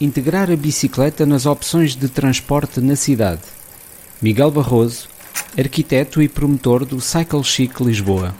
[0.00, 3.42] integrar a bicicleta nas opções de transporte na cidade.
[4.22, 5.08] Miguel Barroso,
[5.58, 8.34] arquiteto e promotor do Cycle Chic Lisboa.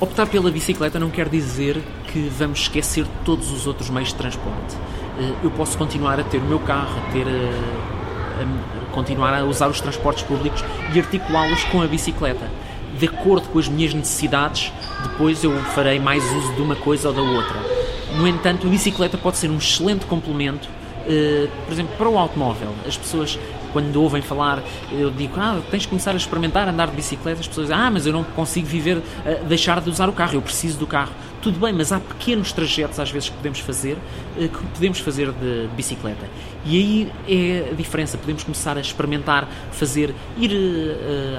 [0.00, 1.82] Optar pela bicicleta não quer dizer
[2.12, 4.76] que vamos esquecer todos os outros meios de transporte.
[5.18, 9.44] Eh, eu posso continuar a ter o meu carro, a ter a, a continuar a
[9.44, 10.64] usar os transportes públicos
[10.94, 12.48] e articulá-los com a bicicleta.
[12.96, 17.14] De acordo com as minhas necessidades, depois eu farei mais uso de uma coisa ou
[17.14, 17.77] da outra.
[18.16, 20.68] No entanto, a bicicleta pode ser um excelente complemento
[21.08, 23.38] Uh, por exemplo, para o automóvel, as pessoas
[23.72, 27.48] quando ouvem falar, eu digo, ah, tens de começar a experimentar andar de bicicleta, as
[27.48, 30.42] pessoas dizem, ah, mas eu não consigo viver, uh, deixar de usar o carro, eu
[30.42, 31.12] preciso do carro.
[31.42, 33.96] Tudo bem, mas há pequenos trajetos às vezes que podemos fazer,
[34.36, 36.26] uh, que podemos fazer de bicicleta.
[36.64, 40.50] E aí é a diferença, podemos começar a experimentar, fazer, ir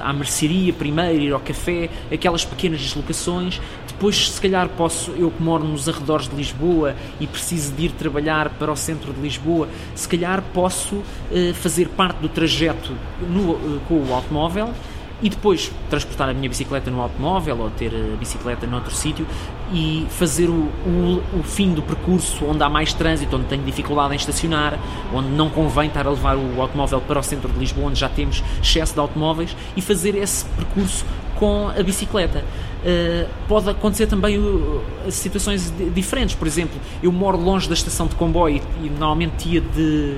[0.04, 3.60] à mercearia primeiro, ir ao café, aquelas pequenas deslocações,
[4.00, 7.92] depois, se calhar, posso, eu que moro nos arredores de Lisboa e preciso de ir
[7.92, 13.52] trabalhar para o centro de Lisboa, se calhar posso uh, fazer parte do trajeto no,
[13.52, 14.74] uh, com o automóvel
[15.22, 19.28] e depois transportar a minha bicicleta no automóvel ou ter a bicicleta noutro sítio
[19.74, 20.54] e fazer o,
[20.86, 24.80] o, o, fim do percurso onde há mais trânsito, onde tenho dificuldade em estacionar,
[25.14, 28.08] onde não convém estar a levar o automóvel para o centro de Lisboa, onde já
[28.08, 31.06] temos excesso de automóveis, e fazer esse percurso
[31.40, 32.40] com a bicicleta.
[32.40, 38.16] Uh, pode acontecer também uh, situações diferentes, por exemplo, eu moro longe da estação de
[38.16, 40.18] comboio e, e normalmente ia de,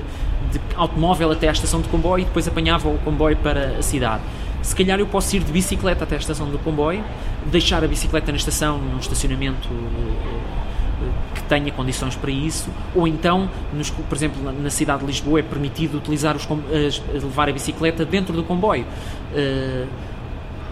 [0.52, 4.22] de automóvel até à estação de comboio e depois apanhava o comboio para a cidade
[4.62, 7.04] se calhar eu posso ir de bicicleta até a estação do comboio,
[7.46, 13.50] deixar a bicicleta na estação, num estacionamento eh, que tenha condições para isso, ou então,
[13.74, 16.48] nos, por exemplo, na cidade de Lisboa é permitido utilizar os,
[17.12, 18.86] levar a bicicleta dentro do comboio.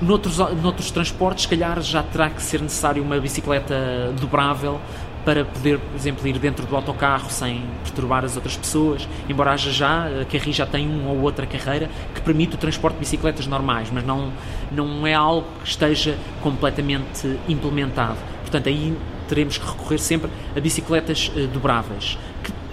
[0.01, 3.75] Noutros, noutros transportes, se calhar já terá que ser necessário uma bicicleta
[4.19, 4.81] dobrável
[5.25, 9.71] para poder, por exemplo, ir dentro do autocarro sem perturbar as outras pessoas, embora haja
[9.71, 13.47] já, a Carri já tem uma ou outra carreira que permite o transporte de bicicletas
[13.47, 14.33] normais, mas não,
[14.73, 18.17] não é algo que esteja completamente implementado.
[18.41, 18.97] Portanto, aí
[19.29, 22.19] teremos que recorrer sempre a bicicletas uh, dobráveis,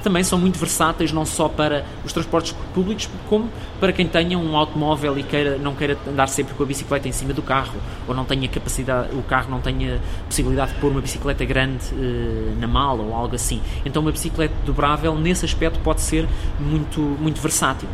[0.08, 4.56] também são muito versáteis, não só para os transportes públicos, como para quem tenha um
[4.56, 7.76] automóvel e queira, não queira andar sempre com a bicicleta em cima do carro,
[8.08, 12.56] ou não tenha capacidade, o carro não tenha possibilidade de pôr uma bicicleta grande uh,
[12.58, 13.62] na mala ou algo assim.
[13.86, 16.26] Então, uma bicicleta dobrável, nesse aspecto, pode ser
[16.58, 17.90] muito, muito versátil.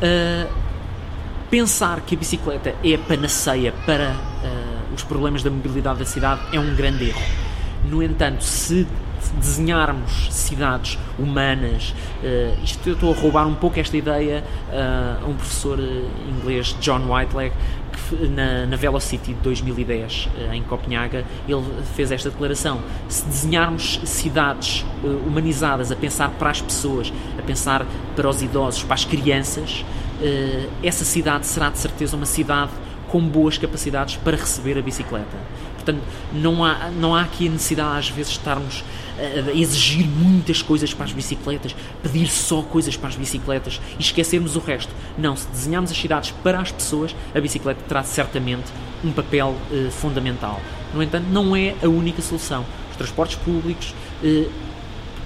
[0.00, 0.48] Uh,
[1.50, 6.42] pensar que a bicicleta é a panaceia para uh, os problemas da mobilidade da cidade
[6.52, 7.22] é um grande erro.
[7.84, 8.86] No entanto, se
[9.38, 11.94] desenharmos cidades humanas.
[12.22, 16.10] Uh, isto eu estou a roubar um pouco esta ideia uh, a um professor uh,
[16.28, 17.52] inglês, John Whiteleg,
[17.92, 22.80] que na, na Velocity de 2010 em Copenhaga, ele fez esta declaração.
[23.08, 24.84] Se desenharmos cidades
[25.26, 29.84] humanizadas, a pensar para as pessoas, a pensar para os idosos, para as crianças,
[30.82, 32.70] essa cidade será de certeza uma cidade
[33.08, 35.36] com boas capacidades para receber a bicicleta.
[35.86, 36.02] Portanto,
[36.32, 38.82] não há, não há aqui a necessidade às vezes de estarmos
[39.18, 44.56] a exigir muitas coisas para as bicicletas, pedir só coisas para as bicicletas e esquecermos
[44.56, 44.92] o resto.
[45.16, 48.66] Não, se desenharmos as cidades para as pessoas, a bicicleta terá certamente
[49.04, 50.60] um papel uh, fundamental.
[50.92, 52.64] No entanto, não é a única solução.
[52.90, 54.50] Os transportes públicos, uh,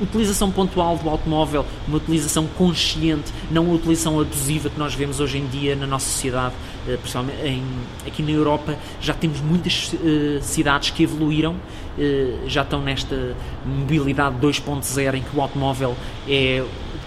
[0.00, 5.38] utilização pontual do automóvel, uma utilização consciente, não a utilização abusiva que nós vemos hoje
[5.38, 6.54] em dia na nossa sociedade,
[6.88, 7.62] eh, principalmente em,
[8.06, 8.76] aqui na Europa.
[9.00, 15.36] Já temos muitas uh, cidades que evoluíram, uh, já estão nesta mobilidade 2.0 em que
[15.36, 15.94] o automóvel
[16.28, 16.64] é,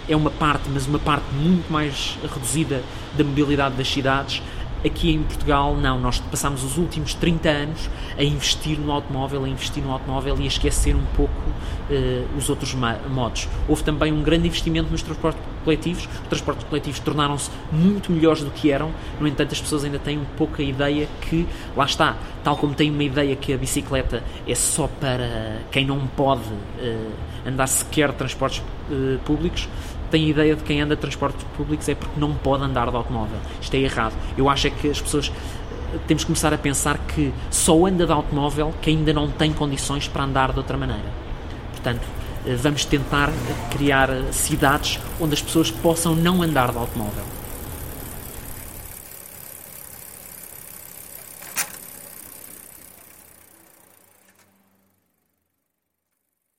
[0.08, 2.84] é uma parte, mas uma parte muito mais reduzida
[3.18, 4.42] da mobilidade das cidades
[4.86, 9.50] Aqui em Portugal, não, nós passámos os últimos 30 anos a investir no automóvel, a
[9.50, 11.34] investir no automóvel e a esquecer um pouco
[11.90, 13.48] uh, os outros modos.
[13.68, 18.52] Houve também um grande investimento nos transportes coletivos, os transportes coletivos tornaram-se muito melhores do
[18.52, 22.18] que eram, no entanto, as pessoas ainda têm um pouco a ideia que, lá está,
[22.44, 27.12] tal como têm uma ideia que a bicicleta é só para quem não pode uh,
[27.46, 29.70] andar sequer transportes uh, públicos,
[30.14, 33.40] tem ideia de quem anda de transportes públicos é porque não pode andar de automóvel.
[33.60, 34.14] Isto é errado.
[34.38, 35.32] Eu acho é que as pessoas
[35.92, 39.52] eh, temos que começar a pensar que só anda de automóvel quem ainda não tem
[39.52, 41.10] condições para andar de outra maneira.
[41.72, 42.04] Portanto,
[42.46, 43.32] eh, vamos tentar
[43.72, 47.24] criar cidades onde as pessoas possam não andar de automóvel.